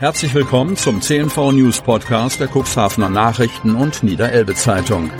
Herzlich 0.00 0.32
willkommen 0.32 0.78
zum 0.78 1.02
CNV 1.02 1.52
News 1.52 1.82
Podcast 1.82 2.40
der 2.40 2.48
Cuxhavener 2.48 3.10
Nachrichten 3.10 3.74
und 3.74 4.02
Niederelbe 4.02 4.54
Zeitung. 4.54 5.10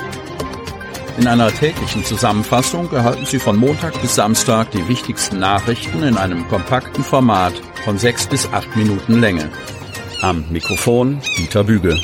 In 1.18 1.26
einer 1.26 1.52
täglichen 1.52 2.02
Zusammenfassung 2.02 2.90
erhalten 2.90 3.26
Sie 3.26 3.38
von 3.38 3.58
Montag 3.58 4.00
bis 4.00 4.14
Samstag 4.14 4.70
die 4.70 4.88
wichtigsten 4.88 5.38
Nachrichten 5.38 6.02
in 6.02 6.16
einem 6.16 6.48
kompakten 6.48 7.04
Format 7.04 7.52
von 7.84 7.98
sechs 7.98 8.26
bis 8.26 8.50
acht 8.54 8.74
Minuten 8.74 9.20
Länge. 9.20 9.50
Am 10.22 10.46
Mikrofon 10.50 11.20
Dieter 11.36 11.64
Bügel. 11.64 12.00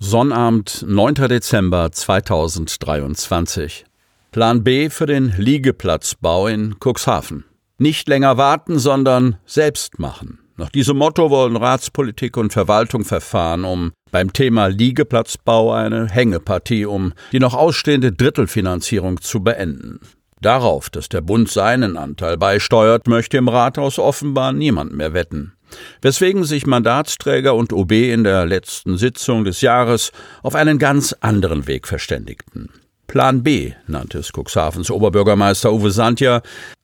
Sonnabend, 0.00 0.84
9. 0.84 1.14
Dezember 1.28 1.92
2023. 1.92 3.84
Plan 4.32 4.64
B 4.64 4.90
für 4.90 5.06
den 5.06 5.32
Liegeplatzbau 5.36 6.48
in 6.48 6.74
Cuxhaven. 6.80 7.44
Nicht 7.82 8.08
länger 8.08 8.36
warten, 8.36 8.78
sondern 8.78 9.38
selbst 9.44 9.98
machen. 9.98 10.38
Nach 10.56 10.70
diesem 10.70 10.98
Motto 10.98 11.30
wollen 11.30 11.56
Ratspolitik 11.56 12.36
und 12.36 12.52
Verwaltung 12.52 13.04
verfahren, 13.04 13.64
um 13.64 13.90
beim 14.12 14.32
Thema 14.32 14.68
Liegeplatzbau 14.68 15.72
eine 15.72 16.06
Hängepartie 16.06 16.86
um 16.86 17.12
die 17.32 17.40
noch 17.40 17.54
ausstehende 17.54 18.12
Drittelfinanzierung 18.12 19.20
zu 19.20 19.42
beenden. 19.42 19.98
Darauf, 20.40 20.90
dass 20.90 21.08
der 21.08 21.22
Bund 21.22 21.50
seinen 21.50 21.96
Anteil 21.96 22.36
beisteuert, 22.36 23.08
möchte 23.08 23.36
im 23.36 23.48
Rathaus 23.48 23.98
offenbar 23.98 24.52
niemand 24.52 24.92
mehr 24.92 25.12
wetten. 25.12 25.54
Weswegen 26.02 26.44
sich 26.44 26.68
Mandatsträger 26.68 27.56
und 27.56 27.72
OB 27.72 27.90
in 27.90 28.22
der 28.22 28.46
letzten 28.46 28.96
Sitzung 28.96 29.42
des 29.42 29.60
Jahres 29.60 30.12
auf 30.44 30.54
einen 30.54 30.78
ganz 30.78 31.16
anderen 31.18 31.66
Weg 31.66 31.88
verständigten. 31.88 32.68
Plan 33.08 33.42
B 33.42 33.72
nannte 33.88 34.20
es 34.20 34.30
Cuxhavens 34.32 34.90
Oberbürgermeister 34.90 35.70
Uwe 35.72 35.90
Sandja, 35.90 36.40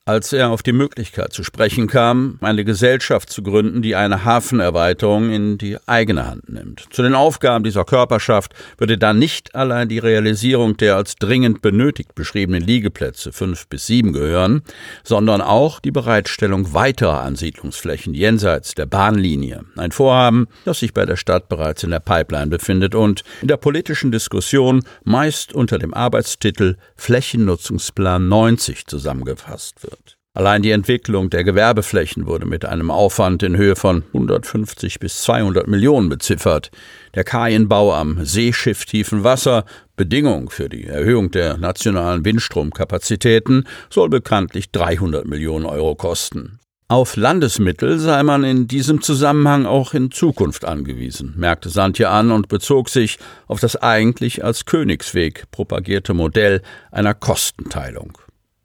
als 0.08 0.32
er 0.32 0.48
auf 0.48 0.62
die 0.62 0.72
Möglichkeit 0.72 1.34
zu 1.34 1.44
sprechen 1.44 1.86
kam, 1.86 2.38
eine 2.40 2.64
Gesellschaft 2.64 3.28
zu 3.28 3.42
gründen, 3.42 3.82
die 3.82 3.94
eine 3.94 4.24
Hafenerweiterung 4.24 5.30
in 5.30 5.58
die 5.58 5.76
eigene 5.86 6.26
Hand 6.26 6.48
nimmt. 6.48 6.86
Zu 6.90 7.02
den 7.02 7.14
Aufgaben 7.14 7.62
dieser 7.62 7.84
Körperschaft 7.84 8.54
würde 8.78 8.96
dann 8.96 9.18
nicht 9.18 9.54
allein 9.54 9.90
die 9.90 9.98
Realisierung 9.98 10.78
der 10.78 10.96
als 10.96 11.16
dringend 11.16 11.60
benötigt 11.60 12.14
beschriebenen 12.14 12.62
Liegeplätze 12.62 13.32
fünf 13.32 13.66
bis 13.66 13.86
sieben 13.86 14.14
gehören, 14.14 14.62
sondern 15.04 15.42
auch 15.42 15.78
die 15.78 15.90
Bereitstellung 15.90 16.72
weiterer 16.72 17.20
Ansiedlungsflächen 17.20 18.14
jenseits 18.14 18.74
der 18.74 18.86
Bahnlinie. 18.86 19.66
Ein 19.76 19.92
Vorhaben, 19.92 20.46
das 20.64 20.78
sich 20.78 20.94
bei 20.94 21.04
der 21.04 21.16
Stadt 21.16 21.50
bereits 21.50 21.82
in 21.82 21.90
der 21.90 22.00
Pipeline 22.00 22.46
befindet 22.46 22.94
und 22.94 23.24
in 23.42 23.48
der 23.48 23.58
politischen 23.58 24.10
Diskussion 24.10 24.84
meist 25.04 25.52
unter 25.52 25.78
dem 25.78 25.92
Arbeitstitel 25.92 26.76
Flächennutzungsplan 26.96 28.26
90 28.26 28.86
zusammengefasst 28.86 29.82
wird. 29.82 29.97
Allein 30.38 30.62
die 30.62 30.70
Entwicklung 30.70 31.30
der 31.30 31.42
Gewerbeflächen 31.42 32.28
wurde 32.28 32.46
mit 32.46 32.64
einem 32.64 32.92
Aufwand 32.92 33.42
in 33.42 33.56
Höhe 33.56 33.74
von 33.74 34.04
150 34.12 35.00
bis 35.00 35.22
200 35.22 35.66
Millionen 35.66 36.08
beziffert. 36.08 36.70
Der 37.16 37.24
Kaienbau 37.24 37.92
am 37.92 38.24
Seeschiff 38.24 38.84
tiefen 38.84 39.24
Wasser, 39.24 39.64
Bedingung 39.96 40.48
für 40.48 40.68
die 40.68 40.84
Erhöhung 40.84 41.32
der 41.32 41.56
nationalen 41.56 42.24
Windstromkapazitäten, 42.24 43.66
soll 43.90 44.10
bekanntlich 44.10 44.70
300 44.70 45.26
Millionen 45.26 45.66
Euro 45.66 45.96
kosten. 45.96 46.60
Auf 46.86 47.16
Landesmittel 47.16 47.98
sei 47.98 48.22
man 48.22 48.44
in 48.44 48.68
diesem 48.68 49.02
Zusammenhang 49.02 49.66
auch 49.66 49.92
in 49.92 50.12
Zukunft 50.12 50.64
angewiesen, 50.64 51.34
merkte 51.36 51.68
Santje 51.68 52.10
an 52.10 52.30
und 52.30 52.46
bezog 52.46 52.90
sich 52.90 53.18
auf 53.48 53.58
das 53.58 53.74
eigentlich 53.74 54.44
als 54.44 54.66
Königsweg 54.66 55.50
propagierte 55.50 56.14
Modell 56.14 56.62
einer 56.92 57.14
Kostenteilung 57.14 58.16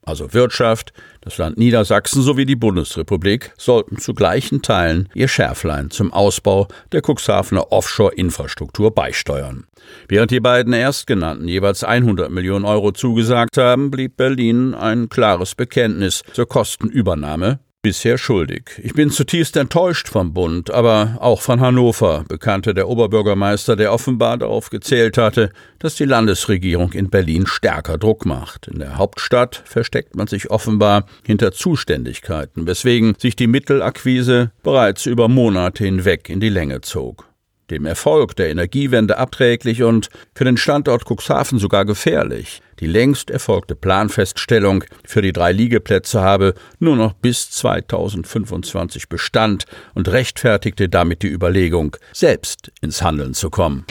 also 0.04 0.32
Wirtschaft, 0.32 0.92
das 1.20 1.38
Land 1.38 1.58
Niedersachsen 1.58 2.22
sowie 2.22 2.46
die 2.46 2.56
Bundesrepublik, 2.56 3.52
sollten 3.56 3.98
zu 3.98 4.14
gleichen 4.14 4.62
Teilen 4.62 5.08
ihr 5.14 5.28
Schärflein 5.28 5.90
zum 5.90 6.12
Ausbau 6.12 6.68
der 6.92 7.02
Cuxhavener 7.02 7.72
Offshore-Infrastruktur 7.72 8.94
beisteuern. 8.94 9.66
Während 10.08 10.30
die 10.30 10.40
beiden 10.40 10.72
Erstgenannten 10.72 11.48
jeweils 11.48 11.84
100 11.84 12.30
Millionen 12.30 12.64
Euro 12.64 12.92
zugesagt 12.92 13.56
haben, 13.56 13.90
blieb 13.90 14.16
Berlin 14.16 14.74
ein 14.74 15.08
klares 15.08 15.54
Bekenntnis 15.54 16.22
zur 16.32 16.46
Kostenübernahme 16.46 17.58
bisher 17.84 18.16
schuldig. 18.16 18.80
Ich 18.82 18.94
bin 18.94 19.10
zutiefst 19.10 19.56
enttäuscht 19.58 20.08
vom 20.08 20.32
Bund, 20.32 20.70
aber 20.70 21.18
auch 21.20 21.42
von 21.42 21.60
Hannover, 21.60 22.24
bekannte 22.26 22.72
der 22.72 22.88
Oberbürgermeister, 22.88 23.76
der 23.76 23.92
offenbar 23.92 24.38
darauf 24.38 24.70
gezählt 24.70 25.18
hatte, 25.18 25.50
dass 25.78 25.94
die 25.94 26.06
Landesregierung 26.06 26.92
in 26.92 27.10
Berlin 27.10 27.46
stärker 27.46 27.98
Druck 27.98 28.24
macht. 28.24 28.68
In 28.68 28.78
der 28.78 28.96
Hauptstadt 28.96 29.62
versteckt 29.66 30.16
man 30.16 30.26
sich 30.26 30.50
offenbar 30.50 31.04
hinter 31.26 31.52
Zuständigkeiten, 31.52 32.66
weswegen 32.66 33.16
sich 33.18 33.36
die 33.36 33.46
Mittelakquise 33.46 34.50
bereits 34.62 35.04
über 35.04 35.28
Monate 35.28 35.84
hinweg 35.84 36.30
in 36.30 36.40
die 36.40 36.48
Länge 36.48 36.80
zog 36.80 37.33
dem 37.70 37.86
Erfolg 37.86 38.36
der 38.36 38.50
Energiewende 38.50 39.18
abträglich 39.18 39.82
und 39.82 40.08
für 40.34 40.44
den 40.44 40.56
Standort 40.56 41.04
Cuxhaven 41.04 41.58
sogar 41.58 41.84
gefährlich. 41.84 42.60
Die 42.80 42.86
längst 42.86 43.30
erfolgte 43.30 43.74
Planfeststellung 43.74 44.84
für 45.04 45.22
die 45.22 45.32
drei 45.32 45.52
Liegeplätze 45.52 46.20
habe 46.20 46.54
nur 46.78 46.96
noch 46.96 47.12
bis 47.12 47.50
2025 47.50 49.08
Bestand 49.08 49.64
und 49.94 50.08
rechtfertigte 50.08 50.88
damit 50.88 51.22
die 51.22 51.28
Überlegung, 51.28 51.96
selbst 52.12 52.72
ins 52.80 53.02
Handeln 53.02 53.34
zu 53.34 53.50
kommen. 53.50 53.86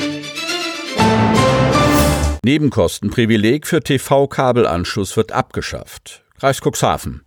Nebenkostenprivileg 2.46 3.66
für 3.66 3.82
TV-Kabelanschluss 3.82 5.16
wird 5.16 5.32
abgeschafft. 5.32 6.24
Kreis 6.38 6.60
Cuxhaven. 6.60 7.22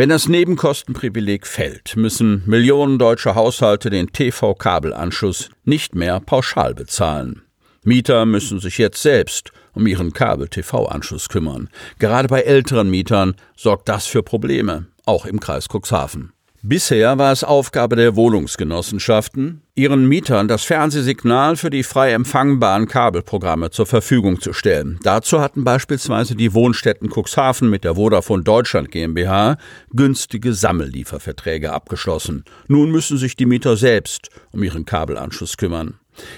Wenn 0.00 0.08
das 0.08 0.28
Nebenkostenprivileg 0.28 1.46
fällt, 1.46 1.94
müssen 1.94 2.42
Millionen 2.46 2.98
deutscher 2.98 3.34
Haushalte 3.34 3.90
den 3.90 4.10
TV-Kabelanschluss 4.10 5.50
nicht 5.64 5.94
mehr 5.94 6.20
pauschal 6.20 6.74
bezahlen. 6.74 7.42
Mieter 7.84 8.24
müssen 8.24 8.60
sich 8.60 8.78
jetzt 8.78 9.02
selbst 9.02 9.52
um 9.74 9.86
ihren 9.86 10.14
Kabel-TV-Anschluss 10.14 11.28
kümmern. 11.28 11.68
Gerade 11.98 12.28
bei 12.28 12.40
älteren 12.40 12.88
Mietern 12.88 13.34
sorgt 13.54 13.90
das 13.90 14.06
für 14.06 14.22
Probleme, 14.22 14.86
auch 15.04 15.26
im 15.26 15.38
Kreis 15.38 15.66
Cuxhaven. 15.68 16.32
Bisher 16.62 17.16
war 17.16 17.32
es 17.32 17.42
Aufgabe 17.42 17.96
der 17.96 18.16
Wohnungsgenossenschaften, 18.16 19.62
ihren 19.74 20.06
Mietern 20.06 20.46
das 20.46 20.62
Fernsehsignal 20.62 21.56
für 21.56 21.70
die 21.70 21.82
frei 21.82 22.12
empfangbaren 22.12 22.86
Kabelprogramme 22.86 23.70
zur 23.70 23.86
Verfügung 23.86 24.42
zu 24.42 24.52
stellen. 24.52 25.00
Dazu 25.02 25.40
hatten 25.40 25.64
beispielsweise 25.64 26.34
die 26.34 26.52
Wohnstätten 26.52 27.08
Cuxhaven 27.08 27.70
mit 27.70 27.84
der 27.84 27.94
Vodafone 27.94 28.42
Deutschland 28.42 28.90
GmbH 28.90 29.56
günstige 29.88 30.52
Sammellieferverträge 30.52 31.72
abgeschlossen. 31.72 32.44
Nun 32.68 32.90
müssen 32.90 33.16
sich 33.16 33.36
die 33.36 33.46
Mieter 33.46 33.78
selbst 33.78 34.28
um 34.52 34.62
ihren 34.62 34.84
Kabelanschluss 34.84 35.56
kümmern. 35.56 35.94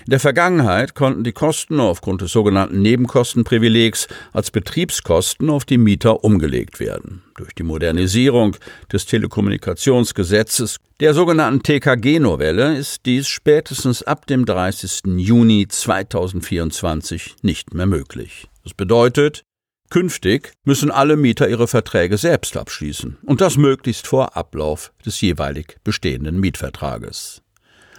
In 0.06 0.10
der 0.10 0.20
Vergangenheit 0.20 0.94
konnten 0.94 1.24
die 1.24 1.32
Kosten 1.32 1.80
aufgrund 1.80 2.20
des 2.22 2.32
sogenannten 2.32 2.82
Nebenkostenprivilegs 2.82 4.08
als 4.32 4.50
Betriebskosten 4.50 5.50
auf 5.50 5.64
die 5.64 5.78
Mieter 5.78 6.24
umgelegt 6.24 6.80
werden. 6.80 7.22
Durch 7.36 7.54
die 7.54 7.62
Modernisierung 7.62 8.56
des 8.92 9.06
Telekommunikationsgesetzes, 9.06 10.76
der 11.00 11.14
sogenannten 11.14 11.62
TKG-Novelle, 11.62 12.76
ist 12.76 13.06
dies 13.06 13.28
spätestens 13.28 14.02
ab 14.02 14.26
dem 14.26 14.44
30. 14.44 15.02
Juni 15.16 15.66
2024 15.68 17.36
nicht 17.42 17.74
mehr 17.74 17.86
möglich. 17.86 18.48
Das 18.62 18.74
bedeutet, 18.74 19.44
Künftig 19.92 20.54
müssen 20.64 20.90
alle 20.90 21.18
Mieter 21.18 21.50
ihre 21.50 21.68
Verträge 21.68 22.16
selbst 22.16 22.56
abschließen 22.56 23.18
und 23.26 23.42
das 23.42 23.58
möglichst 23.58 24.06
vor 24.06 24.38
Ablauf 24.38 24.90
des 25.04 25.20
jeweilig 25.20 25.76
bestehenden 25.84 26.40
Mietvertrages. 26.40 27.42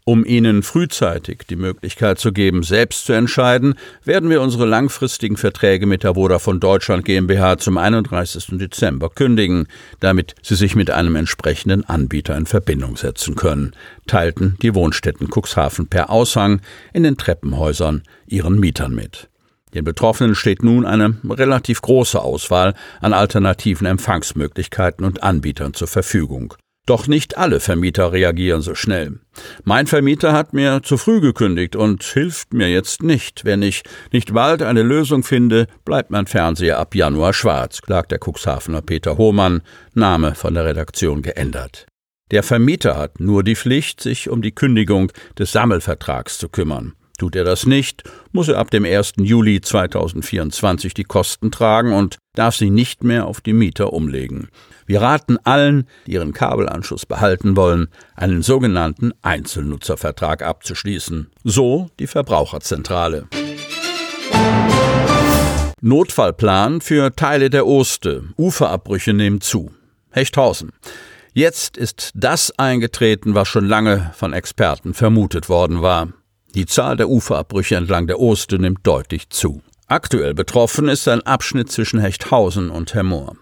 Um 0.06 0.25
ihnen 0.25 0.64
frühzeitig 0.64 1.44
die 1.50 1.56
Möglichkeit 1.56 2.19
zu 2.19 2.34
geben, 2.34 2.64
selbst 2.64 3.06
zu 3.06 3.14
entscheiden, 3.14 3.75
werden 4.03 4.30
wir 4.30 4.41
unsere 4.41 4.66
langfristigen 4.66 5.38
Verträge 5.38 5.86
mit 5.86 6.03
der 6.03 6.16
Vodafone 6.16 6.59
Deutschland 6.59 7.06
GmbH 7.06 7.58
zum 7.58 7.78
31. 7.78 8.58
Dezember 8.58 9.09
kündigen, 9.09 9.68
damit 10.02 10.36
sie 10.41 10.56
sich 10.56 10.75
mit 10.75 10.91
einem 10.91 11.16
entsprechenden 11.16 11.86
Anbieter 11.86 12.36
in 12.36 12.46
Verbindung 12.46 12.97
setzen 12.97 13.36
können, 13.36 13.72
teilten 14.05 14.58
die 14.61 14.76
Wohnstätten 14.76 15.29
Cuxhaven 15.29 15.88
per 15.88 16.09
Aushang 16.09 16.59
in 16.91 17.03
den 17.03 17.16
Treppenhäusern 17.16 18.03
ihren 18.28 18.59
Mietern 18.59 18.94
mit. 18.94 19.29
Den 19.73 19.85
Betroffenen 19.85 20.35
steht 20.35 20.64
nun 20.64 20.85
eine 20.85 21.17
relativ 21.28 21.82
große 21.82 22.22
Auswahl 22.22 22.73
an 23.00 23.14
alternativen 23.14 23.88
Empfangsmöglichkeiten 23.88 25.05
und 25.05 25.23
Anbietern 25.23 25.73
zur 25.73 25.88
Verfügung. 25.88 26.55
Doch 26.85 27.08
nicht 27.08 27.38
alle 27.38 27.62
Vermieter 27.62 28.12
reagieren 28.12 28.62
so 28.62 28.76
schnell. 28.76 29.20
Mein 29.64 29.88
Vermieter 29.88 30.34
hat 30.34 30.53
mir 30.53 30.82
zu 30.84 30.97
früh 30.97 31.22
gekündigt 31.22 31.78
und 31.78 32.03
hilft 32.03 32.53
mir 32.53 32.70
jetzt 32.70 33.02
nicht. 33.02 33.46
Wenn 33.46 33.62
ich 33.62 33.84
nicht 34.12 34.34
bald 34.34 34.62
eine 34.62 34.84
Lösung 34.84 35.24
finde, 35.24 35.68
bleibt 35.85 36.12
mein 36.12 36.28
Fernseher 36.28 36.80
ab 36.80 36.94
Januar 36.94 37.34
schwarz, 37.34 37.82
klagt 37.82 38.12
der 38.12 38.20
Cuxhavener 38.20 38.82
Peter 38.82 39.18
Hohmann, 39.18 39.62
Name 39.94 40.35
von 40.35 40.53
der 40.53 40.66
Redaktion 40.66 41.22
geändert. 41.22 41.88
Der 42.32 42.44
Vermieter 42.44 42.97
hat 42.97 43.20
nur 43.20 43.44
die 43.44 43.56
Pflicht, 43.56 44.02
sich 44.02 44.29
um 44.29 44.41
die 44.41 44.53
Kündigung 44.53 45.12
des 45.40 45.53
Sammelvertrags 45.53 46.38
zu 46.38 46.50
kümmern. 46.50 46.96
Tut 47.23 47.37
er 47.37 47.46
das 47.46 47.66
nicht, 47.66 48.03
muss 48.34 48.49
er 48.49 48.58
ab 48.58 48.70
dem 48.70 48.84
1. 48.84 49.14
Juli 49.16 49.61
2024 49.61 50.93
die 50.93 51.05
Kosten 51.05 51.52
tragen 51.52 51.93
und 51.93 52.17
darf 52.35 52.53
sie 52.53 52.70
nicht 52.70 53.05
mehr 53.05 53.28
auf 53.28 53.40
die 53.40 53.53
Mieter 53.53 53.93
umlegen. 53.93 54.49
Wir 54.85 55.02
raten 55.02 55.37
allen, 55.46 55.87
die 56.05 56.11
ihren 56.16 56.34
Kabelanschluss 56.34 57.05
behalten 57.05 57.55
wollen, 57.55 57.87
einen 58.17 58.41
sogenannten 58.41 59.14
Einzelnutzervertrag 59.22 60.41
abzuschließen. 60.41 61.31
So 61.46 61.90
die 61.97 62.08
Verbraucherzentrale. 62.08 63.29
Notfallplan 65.79 66.81
für 66.81 67.16
Teile 67.16 67.49
der 67.49 67.66
Oste. 67.66 68.26
Uferabbrüche 68.37 69.14
nehmen 69.14 69.40
zu. 69.40 69.72
Hechthausen. 70.11 70.73
Jetzt 71.31 71.78
ist 71.78 72.11
das 72.16 72.52
eingetreten, 72.59 73.34
was 73.34 73.47
schon 73.47 73.66
lange 73.66 74.11
von 74.14 74.34
Experten 74.34 74.93
vermutet 74.93 75.47
worden 75.47 75.81
war. 75.81 76.09
Die 76.55 76.66
Zahl 76.66 76.97
der 76.97 77.09
Uferabbrüche 77.09 77.76
entlang 77.76 78.08
der 78.08 78.20
Oste 78.20 78.59
nimmt 78.59 78.85
deutlich 78.85 79.29
zu. 79.29 79.61
Aktuell 79.88 80.34
betroffen 80.34 80.88
ist 80.88 81.08
ein 81.08 81.22
Abschnitt 81.22 81.72
zwischen 81.72 82.00
Hechthausen 82.00 82.70
und 82.70 82.94
Hemmoor. 82.94 83.35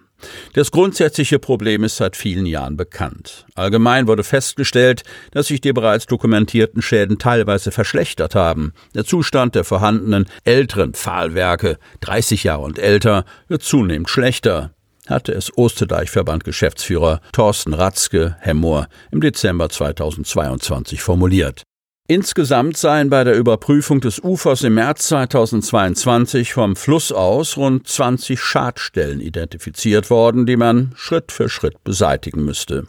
Das 0.54 0.72
grundsätzliche 0.72 1.40
Problem 1.40 1.84
ist 1.84 1.98
seit 1.98 2.16
vielen 2.16 2.46
Jahren 2.46 2.78
bekannt. 2.78 3.46
Allgemein 3.56 4.08
wurde 4.08 4.24
festgestellt, 4.24 5.04
dass 5.32 5.48
sich 5.48 5.62
die 5.62 5.74
bereits 5.74 6.06
dokumentierten 6.06 6.82
Schäden 6.82 7.18
teilweise 7.18 7.72
verschlechtert 7.72 8.36
haben. 8.36 8.74
Der 8.94 9.04
Zustand 9.04 9.56
der 9.56 9.64
vorhandenen 9.64 10.28
älteren 10.44 10.94
Pfahlwerke, 10.94 11.80
30 12.02 12.44
Jahre 12.44 12.62
und 12.62 12.80
älter, 12.80 13.26
wird 13.48 13.64
zunehmend 13.64 14.10
schlechter 14.10 14.74
hatte 15.08 15.34
es 15.34 15.56
Osterdeichverband 15.58 16.44
Geschäftsführer 16.44 17.22
Thorsten 17.34 17.74
Ratzke 17.74 18.38
Hemmoor 18.40 18.88
im 19.12 19.20
Dezember 19.20 19.70
2022 19.70 21.02
formuliert. 21.02 21.64
Insgesamt 22.14 22.76
seien 22.76 23.10
bei 23.10 23.24
der 23.24 23.38
Überprüfung 23.38 24.02
des 24.02 24.22
Ufers 24.22 24.64
im 24.64 24.74
März 24.74 25.08
2022 25.08 26.52
vom 26.52 26.76
Fluss 26.76 27.14
aus 27.14 27.56
rund 27.56 27.88
20 27.88 28.38
Schadstellen 28.38 29.22
identifiziert 29.22 30.10
worden, 30.10 30.46
die 30.46 30.58
man 30.58 30.92
Schritt 30.98 31.32
für 31.32 31.48
Schritt 31.48 31.82
beseitigen 31.86 32.44
müsste. 32.44 32.86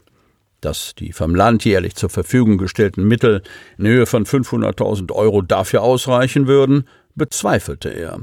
Dass 0.61 0.97
die 0.97 1.13
vom 1.13 1.37
Land 1.37 1.65
jährlich 1.65 1.95
zur 1.95 2.11
Verfügung 2.11 2.59
gestellten 2.59 3.05
Mittel 3.05 3.43
in 3.79 3.87
Höhe 3.87 4.07
von 4.07 4.27
500.000 4.27 5.13
Euro 5.13 5.41
dafür 5.41 5.83
ausreichen 5.83 6.49
würden, 6.49 6.89
bezweifelte 7.15 7.91
er. 7.91 8.19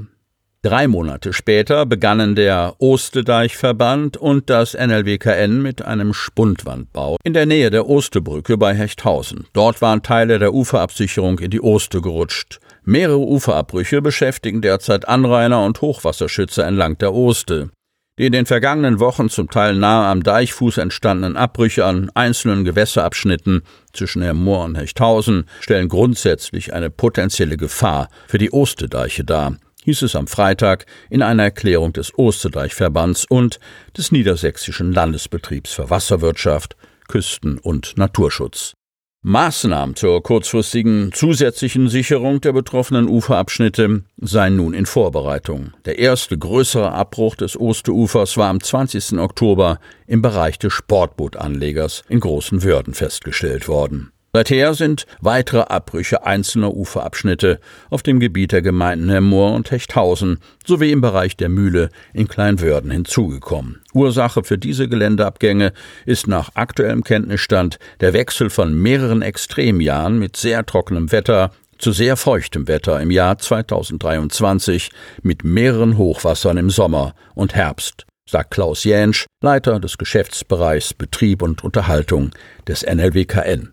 Drei 0.62 0.88
Monate 0.88 1.32
später 1.32 1.86
begannen 1.86 2.34
der 2.34 2.74
Ostedeichverband 2.80 4.18
und 4.18 4.50
das 4.50 4.74
NLWKN 4.74 5.62
mit 5.62 5.80
einem 5.80 6.12
Spundwandbau 6.12 7.16
in 7.24 7.32
der 7.32 7.46
Nähe 7.46 7.70
der 7.70 7.88
Ostebrücke 7.88 8.58
bei 8.58 8.74
Hechthausen. 8.74 9.46
Dort 9.54 9.80
waren 9.80 10.02
Teile 10.02 10.38
der 10.38 10.52
Uferabsicherung 10.52 11.38
in 11.38 11.50
die 11.50 11.62
Oste 11.62 12.02
gerutscht. 12.02 12.60
Mehrere 12.84 13.20
Uferabbrüche 13.20 14.02
beschäftigen 14.02 14.60
derzeit 14.60 15.08
Anrainer 15.08 15.64
und 15.64 15.80
Hochwasserschützer 15.80 16.66
entlang 16.66 16.98
der 16.98 17.14
Oste. 17.14 17.70
Die 18.18 18.26
in 18.26 18.32
den 18.32 18.44
vergangenen 18.44 19.00
Wochen 19.00 19.30
zum 19.30 19.48
Teil 19.48 19.74
nahe 19.76 20.08
am 20.08 20.22
Deichfuß 20.22 20.76
entstandenen 20.76 21.38
Abbrüche 21.38 21.86
an 21.86 22.10
einzelnen 22.12 22.64
Gewässerabschnitten 22.66 23.62
zwischen 23.94 24.30
Moor 24.36 24.66
und 24.66 24.76
Hechthausen 24.76 25.46
stellen 25.60 25.88
grundsätzlich 25.88 26.74
eine 26.74 26.90
potenzielle 26.90 27.56
Gefahr 27.56 28.10
für 28.28 28.36
die 28.36 28.52
Ostedeiche 28.52 29.24
dar 29.24 29.56
hieß 29.90 30.02
es 30.02 30.14
am 30.14 30.28
Freitag 30.28 30.86
in 31.10 31.20
einer 31.20 31.42
Erklärung 31.42 31.92
des 31.92 32.16
Osterdeichverbands 32.16 33.26
und 33.28 33.58
des 33.96 34.12
Niedersächsischen 34.12 34.92
Landesbetriebs 34.92 35.72
für 35.72 35.90
Wasserwirtschaft, 35.90 36.76
Küsten- 37.08 37.58
und 37.58 37.96
Naturschutz. 37.96 38.74
Maßnahmen 39.22 39.96
zur 39.96 40.22
kurzfristigen 40.22 41.10
zusätzlichen 41.12 41.88
Sicherung 41.88 42.40
der 42.40 42.52
betroffenen 42.52 43.08
Uferabschnitte 43.08 44.04
seien 44.16 44.56
nun 44.56 44.74
in 44.74 44.86
Vorbereitung. 44.86 45.72
Der 45.84 45.98
erste 45.98 46.38
größere 46.38 46.92
Abbruch 46.92 47.34
des 47.34 47.58
Osterufers 47.58 48.36
war 48.36 48.48
am 48.48 48.62
20. 48.62 49.18
Oktober 49.18 49.80
im 50.06 50.22
Bereich 50.22 50.58
des 50.58 50.72
Sportbootanlegers 50.72 52.04
in 52.08 52.20
Großen 52.20 52.62
Würden 52.62 52.94
festgestellt 52.94 53.66
worden. 53.66 54.12
Seither 54.32 54.74
sind 54.74 55.06
weitere 55.20 55.62
Abbrüche 55.62 56.24
einzelner 56.24 56.72
Uferabschnitte 56.72 57.58
auf 57.90 58.04
dem 58.04 58.20
Gebiet 58.20 58.52
der 58.52 58.62
Gemeinden 58.62 59.10
Hemmoor 59.10 59.54
und 59.54 59.72
Hechthausen 59.72 60.38
sowie 60.64 60.92
im 60.92 61.00
Bereich 61.00 61.36
der 61.36 61.48
Mühle 61.48 61.88
in 62.12 62.28
Kleinwörden 62.28 62.92
hinzugekommen. 62.92 63.80
Ursache 63.92 64.44
für 64.44 64.56
diese 64.56 64.88
Geländeabgänge 64.88 65.72
ist 66.06 66.28
nach 66.28 66.50
aktuellem 66.54 67.02
Kenntnisstand 67.02 67.80
der 67.98 68.12
Wechsel 68.12 68.50
von 68.50 68.72
mehreren 68.72 69.22
Extremjahren 69.22 70.20
mit 70.20 70.36
sehr 70.36 70.64
trockenem 70.64 71.10
Wetter 71.10 71.50
zu 71.78 71.90
sehr 71.90 72.16
feuchtem 72.16 72.68
Wetter 72.68 73.00
im 73.00 73.10
Jahr 73.10 73.38
2023 73.38 74.90
mit 75.22 75.42
mehreren 75.42 75.98
Hochwassern 75.98 76.56
im 76.56 76.70
Sommer 76.70 77.14
und 77.34 77.56
Herbst 77.56 78.06
sagt 78.30 78.52
Klaus 78.52 78.84
Jänsch, 78.84 79.26
Leiter 79.42 79.80
des 79.80 79.98
Geschäftsbereichs 79.98 80.94
Betrieb 80.94 81.42
und 81.42 81.64
Unterhaltung 81.64 82.30
des 82.68 82.86
NLWKN 82.86 83.72